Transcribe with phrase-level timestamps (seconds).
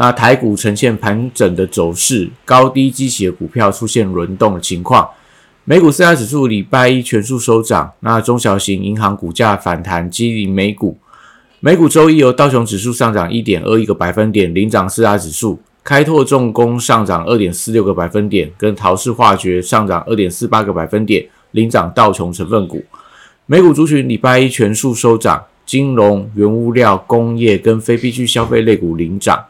[0.00, 5.08] 那台股呈现盘整的走势，高低激起的股票出现轮动的情况。
[5.64, 10.96] 美股四大指数礼拜一全数收涨，那中小型银行股价反弹激励美股。
[11.58, 22.84] 美股周一由道琼指数上涨一点二一个百分点领涨四大指数，开拓重工上涨二点四六个百分点，跟陶氏化学上涨二点四八个百分点领涨道琼成分股。
[23.46, 29.44] 美股族群礼拜一全数收涨，金融、原物料、工业跟非必需消费类股领涨。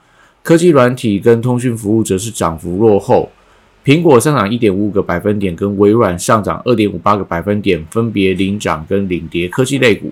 [0.49, 3.31] 科技软体跟通讯服务则是涨幅落后，
[3.85, 10.11] 苹果上涨一点五个百分点，跟微软上涨二点五八个百分点，分别领涨跟领跌科技类股。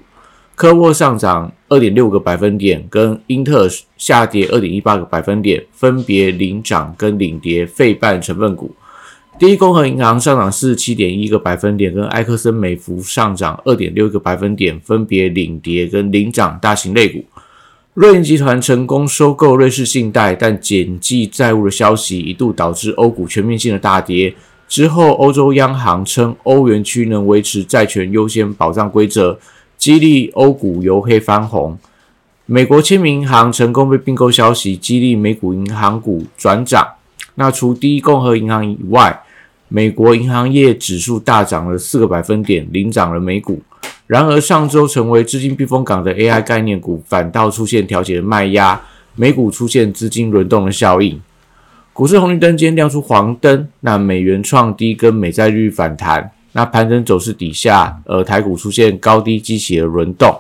[0.55, 8.77] 科沃上涨二点六个百分点，跟英特尔下跌二点一八个百分点，分别领涨跟领跌费半成分股。
[9.39, 17.25] 第一共和银行上涨四十七点一个百分点，跟埃克森美孚上涨二点六个百分点，分别领跌跟领涨大型类股。
[17.97, 24.35] 瑞银集团成功收购瑞士信贷，但减记债务的消息一度导致欧股全面性的大跌。
[24.69, 29.39] 之后，欧洲央行称欧元区能维持债权优先保障规则，
[29.79, 31.79] 激励欧股由黑翻红。
[32.45, 36.87] 美国签名银行成功被并购消息，激励美股银行股转涨。
[37.37, 39.23] 那除第一共和银行以外，
[39.69, 43.63] 美国银行业指数大涨了四个百分点，领涨了美股。
[44.07, 48.81] 然而，上周成为资金避风港的 AI 概念股反倒出现调节的卖压，
[49.17, 51.21] 美股出现资金轮动的效应。
[51.93, 60.39] 股市红绿灯间亮出黄灯，那美元创低跟美债率反弹，那盘整走势底下，呃，台股出现高低激起的轮动。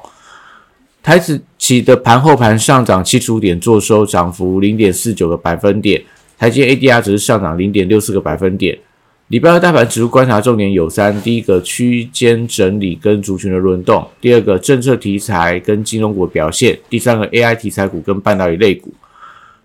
[1.03, 6.03] 台指期的盘后盘上涨七十五点，做收涨幅零点四九个百分点，
[6.37, 8.79] 台积 ADR 只是上涨零点六四个百分点。
[9.28, 18.94] 礼拜二大盘指数观察重点有三：第一个区间整理跟族群的轮动；第二个政策题材跟金融股表现；第三个 AI 题材股跟半导体类股。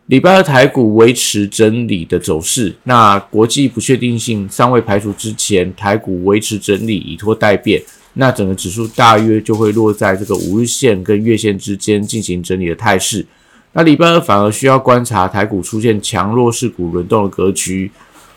[0.07, 7.79] 礼拜二台股维持整理的走势，那国际不确定性尚未排除之前，台股维持整理以拖待变，
[8.15, 13.23] 那整个指数大约就会落在这个五日线跟月线之间进行整理的态势。
[13.73, 17.91] 那礼拜二反而需要观察台股出现强弱势股轮动的格局。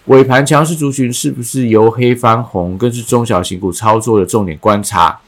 [0.06, 5.18] 尾盘强势族群是不是由黑翻红，更是中小型股操作的重点观察。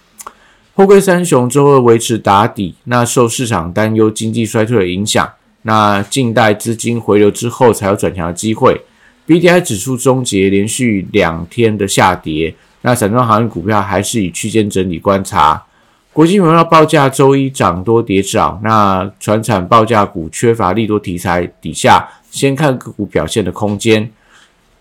[0.75, 5.33] 货柜三雄周二维持打底，那受市场担忧经济衰退的影响，
[5.63, 8.83] 那近代资金回流之后才有转强的机会。
[9.25, 15.65] B D I 指数终结连续两天的下跌，那散装航运股票还是以区间整理观察。
[16.13, 24.11] 国际原料报价周一涨多跌少，那船产报价股缺乏利多题材底下，先看个股表现的空间。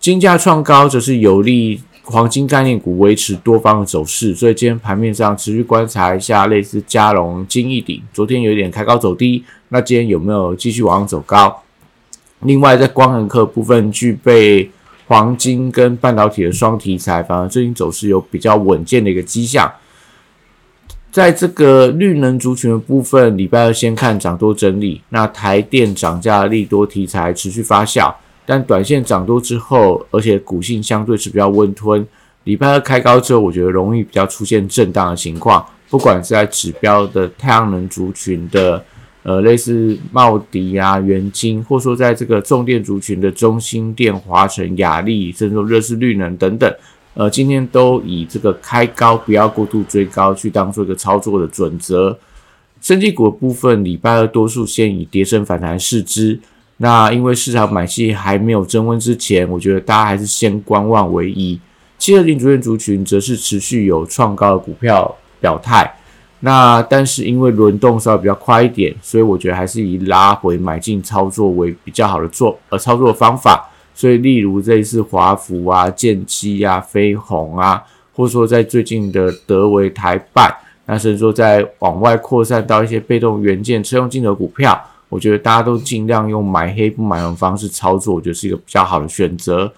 [0.06, 11.60] 金价创高，则是有利黄金概念股维持多方的走势，所以今天盘面上持续观察一下类似嘉龙、金一鼎，昨天有点开高走低，那今天有没有继续往上走高？
[12.42, 14.70] 另外，在光能科部分，具备
[15.08, 19.68] 黄金跟半导体的双题材，反而最近走势有比较稳健的一个迹象。
[21.10, 28.14] 在这个绿能族群的部分，礼拜二先看涨多整理，那台电涨价利多题材持续发酵。
[28.46, 32.06] 但短线涨多之后，而且股性相对是比较温吞。
[32.44, 35.66] 礼拜二开高之后，我觉得容易比较出现震荡的情况。
[35.90, 38.84] 不管是在指标的太阳能族群的，
[39.22, 46.72] 呃，类似茂迪啊、元晶，或说在这个重电族群的中心电、华晨、雅力，甚至说热势绿能等等，
[47.14, 52.16] 呃，今天都以这个开高不要过度追高去当做一个操作的准则。
[52.80, 56.38] 升级股的部分，礼拜二多数先以跌升反弹试之。
[56.78, 61.58] 那因为市场买气还没有增温之前，我觉得大家还是先观望为宜。
[61.98, 65.90] 七二零主线族群则是持续有创高的股票表态。
[66.40, 73.70] 那但是因为轮动稍微比较快一点，所以我觉得还是以拉回买进操作为比较好的做呃操作方法。
[73.94, 77.82] 所以例如这一次华福啊、建机啊、飞鸿啊，
[78.12, 84.78] 或者说在最近的德维台办，那甚至说在往外扩散到一些被动元件车用镜头股票。
[85.08, 89.72] 我觉得大家都尽量用买黑不买红方式操作，我觉得是一个比较好的选择。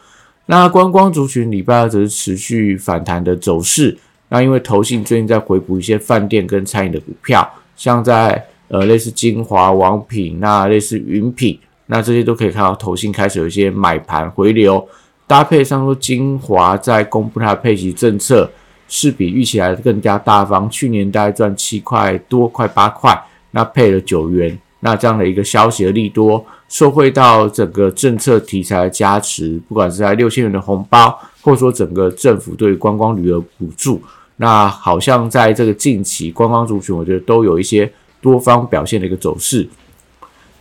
[0.47, 3.97] 那观光族群礼拜二则是持续反弹的走势。
[4.31, 7.47] 那因为投信最近在回补一些饭店跟餐饮的股票，
[7.77, 14.87] 像在呃类似金华、王品，那类似云品，那这些都可以看到投信开始有一些买盘回流。
[15.27, 18.51] 搭配上说金华在公布它的配息政策，
[18.89, 20.69] 是比预期来的更加大方。
[20.71, 23.19] 去年大概赚七块多，快八块，
[23.51, 24.59] 那配了九元。
[24.81, 34.01] 那这样的一个消息的利多，受惠到整个政策题材的加持，不管是在六千元的红包，或者说整个政府对观光旅游补助，
[34.37, 37.91] 那好像在这个近期观光族群，我觉得都有一些
[38.23, 39.69] 多方表现的一个走势。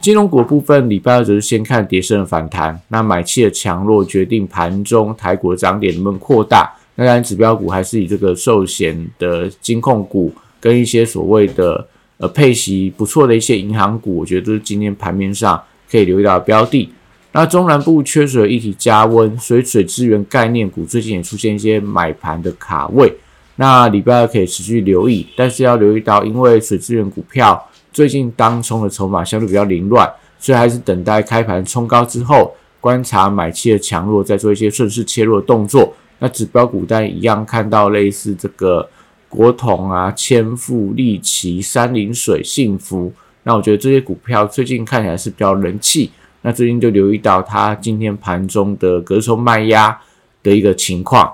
[0.02, 6.74] 金融股部分，礼拜二则是先看跌升的反弹，那买气的强弱决定盘中台股的涨点能不能扩大。
[6.96, 11.88] 那当然，指标股还是以这个寿险的金控股跟一些所谓的。
[12.20, 16.90] 呃，配息不错的一些银行股，我觉得都是今天盘面上可以留意到的标的。
[17.32, 23.14] 那中南部缺水一体加温，所以水资源概念股最近也出现一些买盘的卡位。
[23.58, 35.94] 那礼拜二可以持续留意，但是要留意到，因为水资源股票最近当冲的筹码相对比较凌乱，所以还是等待开盘冲高之后，观察买气的强弱，再做一些顺势切入的动作。
[36.18, 38.90] 那指标股单一样看到类似这个。
[39.30, 43.12] 国统啊，千富、利奇、三林水、幸福，
[43.44, 46.12] 那我觉得这些股票最近看起来是比较人气。
[46.44, 50.00] 那最近就留意到它今天盘中的隔收卖压
[50.42, 51.34] 的一个情况。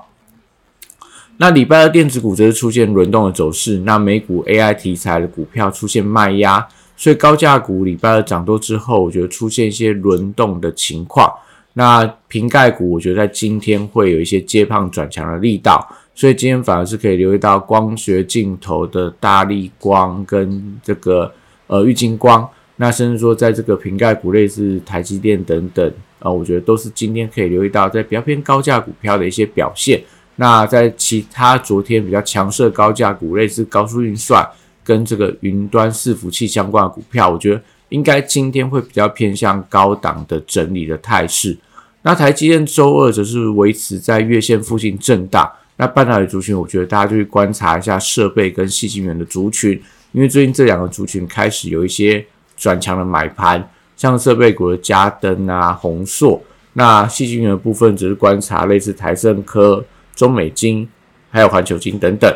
[1.38, 11.32] 那礼拜二电子股则是出现轮动的走势，那美股 AI 题材的股票出现卖压，所以高价股礼拜二涨多之后，我觉得出现一些轮动的情况。
[11.74, 15.88] 那瓶盖股，我觉得在今天会有一些接胖转强的力道。
[16.16, 21.34] 所以今天反而是可以留意到光学镜头的大力光跟这个
[21.66, 30.00] 呃玉晶光，那甚至说在这个瓶盖股类似台积电等等啊，我觉得都是今天可以留意到在比较偏高价股票的一些表现。
[30.36, 34.48] 那在其他昨天比较强势的高价股类似高速运算
[34.84, 41.58] 跟这个云端伺服器相关的股票，我觉得应该今天会比较偏向高档的整理的态势。
[42.04, 45.52] 那台积电周二则是维持在月线附近震荡。
[45.84, 49.72] 那半导体族群，我觉得大家就去观察一下设备跟细晶圆的族群，
[50.14, 52.26] 因为最近这两个族群开始有一些
[52.56, 56.42] 转强的买盘，像设备股的嘉登啊、宏硕，
[56.72, 59.84] 那细晶圆的部分只是观察类似台盛科、
[60.16, 60.88] 中美金，
[61.30, 62.34] 还有环球金等等。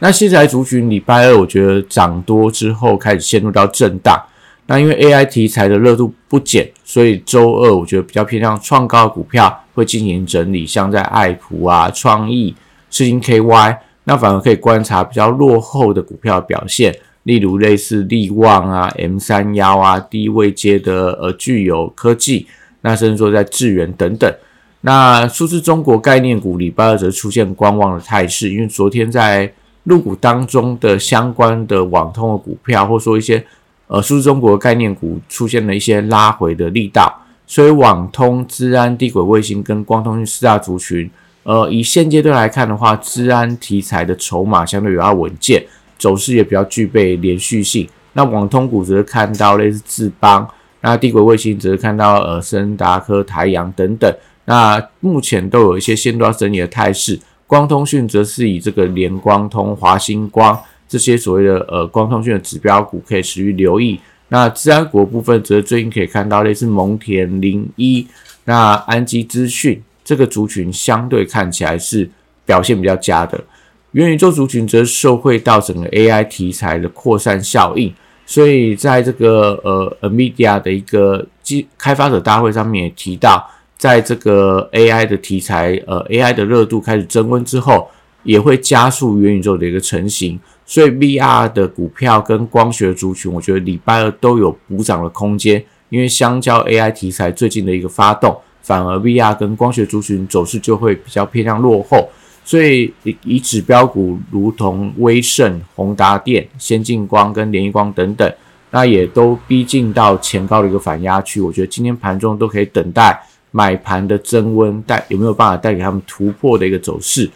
[0.00, 4.20] 那新材族群礼拜二我觉得涨多之后开始陷入到震荡。
[4.66, 12.52] 那因为 AI 题材的热度不减，所以周二我觉得比较偏向创高的股票会进行整理，像在爱普啊、创意、
[12.90, 16.92] 世金 KY，那反而可以观察比较落后的股票表现，
[17.22, 22.48] 例如类似利旺啊、M 三幺啊、低位接的呃具有科技，
[22.80, 24.34] 那甚至说在智源等等。
[24.80, 29.52] 那数字中国概念股礼拜二则出现观望的态势，因为昨天在
[29.84, 33.46] 入股当中的相关的网通的股票，或说一些。
[33.94, 41.08] 呃，数字中国概念股出现了一些拉回的力道，所以网通、资安、地轨卫星跟光通讯四大族群，
[41.44, 45.64] 呃，以现阶段来看的话，资安题材的筹码相对比较稳健，
[45.96, 47.88] 走势也比较具备连续性。
[48.14, 50.48] 那网通股则是看到类似智邦，
[50.80, 54.12] 那地轨卫星则是看到呃森达科、台阳等等，
[54.46, 57.20] 那目前都有一些先端整理的态势。
[57.46, 60.60] 光通讯则是以这个联光通、华星光。
[60.94, 63.98] 这些所谓的呃光通讯的指标股可以持续留意。
[64.28, 68.06] 那治安股部分则最近可以看到类似蒙田零一、
[68.44, 72.08] 那安基资讯这个族群相对看起来是
[72.46, 73.42] 表现比较佳的。
[73.90, 77.92] 元宇宙族群则受惠到整个 AI 题材的扩散效应，
[78.24, 83.44] 所以在这个呃 Nvidia 的一个机开发者大会上面也提到，
[83.76, 87.90] 在这个 AI 的题材呃 AI 的热度开始增温之后，
[88.24, 90.38] 也会加速元宇宙的一个成型。
[90.66, 102.08] 所以 VR 的股票跟光学族群，我觉得礼拜二都有补涨的空间，因为相较 AI 题材最近的一个发动，反而 VR 跟光学族群走势就会比较偏向落后。
[102.46, 102.92] 所以
[103.24, 108.30] 以指标股如同威盛、宏达电、先进光跟联益光等等，
[108.70, 111.40] 那也都逼近到前高的一个反压区。
[111.40, 113.18] 我觉得今天盘中都可以等待
[113.50, 117.30] 买盘的增温，带有没有办法带给他们突破的一个走势。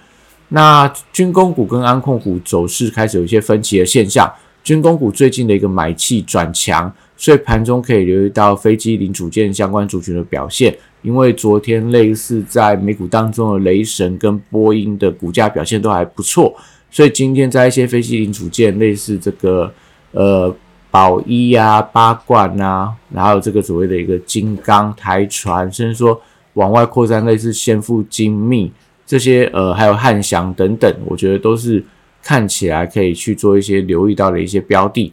[0.49, 4.33] 那军工股跟安控股走势开始有一些分歧的现象，
[4.64, 10.76] 军工股最近的一个买气转强，所以盘中可以留意到飞机零组件相关族群的表现。
[11.02, 16.52] 因为昨天类似在美股当中的雷神跟波音的股价表现都还不错，
[16.90, 19.73] 所以今天在一些飞机零组件，类似这个
[20.11, 20.52] 呃
[20.90, 26.21] 宝一啊、八冠啊，然后这个所谓的一个金刚台船，甚至说
[26.55, 28.73] 往外扩散，类似先富精密。
[29.09, 31.83] 这些呃，还有汉翔等等，我觉得都是
[32.23, 35.11] 看起来可以去做一些留意到的一些标的。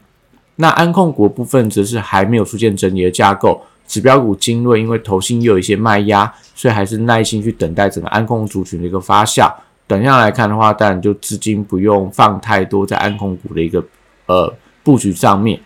[0.57, 9.49] 那安控股部分则是还没有出现整理的架构，指标股精锐，因为投信又有一些卖压，所以还是耐心去等待整个安控族群的一个发酵。
[9.87, 13.81] 短线来看的话，当然就资金不用放太多在安控股的一个
[14.25, 15.57] 呃布局上面。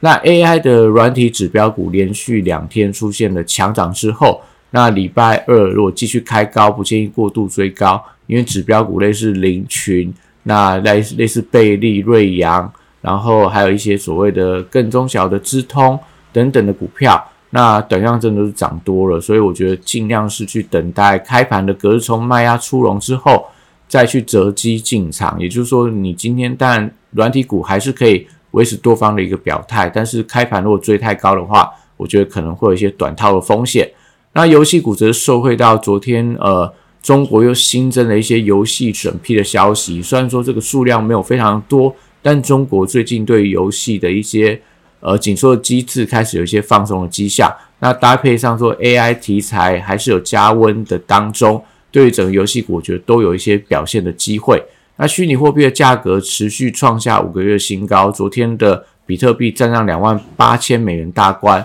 [0.00, 15.98] 那 AI 的软体指标股连续两天出现了强涨之后，那礼拜二如果继续开高，不建议过度追高，因为指标股类似林群，那类类似贝利、瑞阳，然后还有一些所谓的更中小的资通
[16.32, 23.46] 等等的股票，那短量真的是涨多了，所以我觉得尽量是去等待开盘的隔日冲卖压出笼之后，
[23.88, 25.40] 再去择机进场。
[25.40, 28.26] 也就是说，你今天当然软体股还是可以。
[28.52, 33.86] 维持多方的一个表态，但是开盘如果追太高的话，我觉得可能会有一些短套的风险。
[34.34, 40.00] 那游戏股则受惠到昨天，呃，中国又新增了一些游戏审批的消息。
[40.00, 44.60] 虽然说这个数量没有非常多，但中国最近对游戏的一些
[45.00, 47.52] 呃紧缩的机制开始有一些放松的迹象。
[47.80, 54.62] 那搭配上说 AI 题材还是有加温的当中，对于整个游戏股，我觉得都有一些表现的机会。
[54.96, 61.64] 那虚拟货币的价格持续创下五个月新高，昨天的比特币站上两万八千美元大关，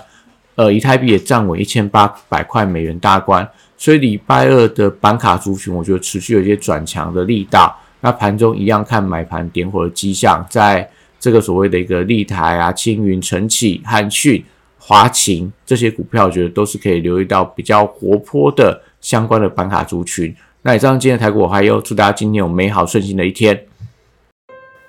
[0.56, 7.76] 呃，以太币也站稳一千八百块美元大关，所以礼拜二的板卡族群，我觉得持续有一些转强的力道。
[8.02, 10.88] 那盘中一样看买盘点火的迹象，在
[11.20, 14.44] 这个所谓的一个立台啊、青云、晨起、汉讯、
[14.78, 20.36] 华勤这些股票，我觉得都是可以留意到比较活泼的相关的板卡族群。
[20.64, 23.60] 那以上今天的台股，还有祝大家今天有美好顺心的一天。